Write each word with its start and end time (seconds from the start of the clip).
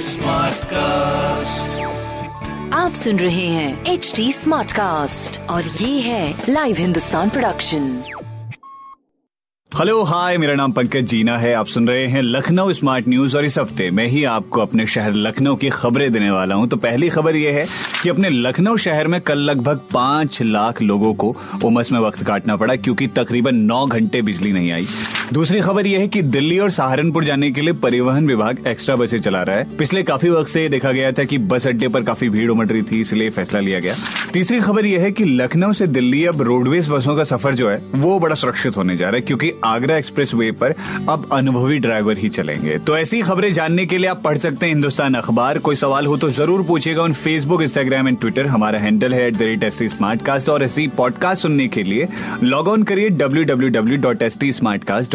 Smart 0.00 0.64
cast 0.64 1.80
आप 2.74 2.92
सुन 2.94 3.18
रहे 3.18 3.46
हैं 3.46 3.84
एच 3.84 4.12
डी 4.16 4.32
स्मार्ट 4.32 4.72
कास्ट 4.72 5.40
और 5.40 5.62
ये 5.62 6.00
है 6.00 6.42
live 6.48 6.76
Hindustan 6.76 7.30
production 7.30 8.02
hello 9.78 10.02
hi 10.02 10.38
मेरा 10.38 10.54
नाम 10.54 10.72
पंकज 10.72 11.04
जीना 11.04 11.38
है। 11.38 11.54
आप 11.54 11.66
सुन 11.66 11.88
रहे 11.88 12.06
हैं 12.06 12.22
लखनऊ 12.22 12.72
स्मार्ट 12.72 13.08
न्यूज़ 13.08 13.36
और 13.36 13.44
इस 13.44 13.58
हफ़्ते 13.58 13.90
मैं 13.90 14.06
ही 14.06 14.24
आपको 14.24 14.60
अपने 14.60 14.86
शहर 14.86 15.12
लखनऊ 15.12 15.56
की 15.56 15.68
खबरें 15.68 16.12
देने 16.12 16.30
वाला 16.30 16.54
हूँ। 16.54 16.68
तो 16.68 16.76
पहली 16.76 17.08
खबर 17.08 17.36
यह 17.36 17.54
है 17.54 17.66
कि 18.02 18.08
अपने 18.08 18.28
लखनऊ 18.30 18.76
शहर 18.76 19.08
में 19.08 19.20
कल 19.20 19.38
लगभग 19.38 19.80
पाँच 19.94 20.42
लाख 20.42 20.82
लोगों 20.82 21.14
को 21.14 21.36
उमस 21.64 21.92
में 21.92 22.00
वक्त 22.00 22.24
काटना 22.24 22.56
पड़ा 22.56 22.76
क्योंकि 22.76 23.06
तकरीबन 23.06 23.54
नौ 23.54 23.86
घंटे 23.86 24.22
बिजली 24.22 24.52
नहीं 24.52 24.72
आई। 24.72 24.86
दूसरी 25.32 25.60
खबर 25.60 25.86
यह 25.86 26.00
है 26.00 26.08
कि 26.08 26.20
दिल्ली 26.22 26.58
और 26.58 26.70
सहारनपुर 26.70 27.24
जाने 27.24 27.50
के 27.50 27.60
लिए 27.60 27.72
परिवहन 27.74 28.26
विभाग 28.26 28.58
एक्स्ट्रा 28.66 28.94
बसें 28.96 29.18
चला 29.20 29.42
रहा 29.42 29.56
है। 29.56 29.76
पिछले 29.76 30.02
काफ़ी 30.02 30.28
वक्त 30.30 30.50
से 30.50 30.68
देखा 30.68 30.90
गया 30.92 31.10
था 31.12 31.24
कि 31.24 31.38
बस 31.38 31.66
अड्डे 31.66 31.88
पर 31.88 32.02
काफ़ी 32.02 32.28
भीड़ 32.28 32.50
उमड़ 32.50 32.66
रही 32.66 32.82
थी, 32.82 33.00
इसलिए 33.00 33.30
फैसला 33.30 33.60
लिया 33.60 33.80
गया। 33.80 33.94
तीसरी 34.32 34.60
खबर 34.60 34.86
यह 34.86 35.02
है 35.02 35.10
कि 35.12 35.24
लखनऊ 35.24 35.72
से 35.72 35.86
दिल्ली 35.86 36.24
अब 36.24 36.42
रोडवेज़ 36.42 36.90
बसों 36.90 37.16
का 37.16 37.24
सफ़र 37.24 37.54
जो 37.54 37.70
है, 37.70 37.80
वो 37.94 38.18
बड़ा 38.18 38.34
सुरक्षित 38.34 38.76
होने 38.76 38.96
जा 38.96 39.06
रहा 39.06 39.14
है, 39.14 39.20
क्योंकि 39.20 39.52
आगरा 39.64 39.96
एक्सप्रेस 39.96 40.34
वे 40.34 40.50
पर 40.52 40.74
अब 41.08 41.28
अनुभवी 41.32 41.78
ड्राइवर 41.78 42.18
ही 42.18 42.28
चलेंगे। 42.28 42.78
तो 42.78 42.96
ऐसी 42.98 43.20
खबरें 43.22 43.52
जानने 43.52 43.86
के 43.86 43.98
लिए 43.98 44.10
आप 44.10 44.22
पढ़ 44.24 44.38
सकते 44.38 44.66
हैं 44.66 44.72
हिंदुस्तान 44.72 45.14
अखबार। 45.14 45.58
कोई 45.58 45.76
सवाल 45.76 46.06
हो 46.06 46.16
तो 46.16 46.30
ज़रूर 46.30 46.62
पूछेगा 46.66 47.02
उन 47.02 47.12
फेसबुक, 47.14 47.62
इंस्टाग्राम 47.62 48.08
एंड 48.08 48.20
ट्विटर। 48.20 48.46
हमारा 48.46 48.78
हैंडल 48.78 49.14
है 49.14 49.26
at 49.26 49.36
the 49.36 49.42
rate 49.42 49.64
S 49.64 49.82
smart 49.96 50.24
cast 50.26 50.48
और 50.48 50.62
ऐसी 50.62 50.86
पॉडकास्ट 50.96 51.42
सुनने 51.42 51.68
के 51.68 51.82
लिए 51.82 52.08
लॉग 52.42 52.68
ऑन 52.68 52.82
करिए 52.82 53.08
W 53.10 53.44
W 53.44 53.70
W 53.70 53.96
dot 53.98 54.22
S 54.22 54.38
T 54.40 54.52
smart 54.52 54.84
cast 54.84 55.14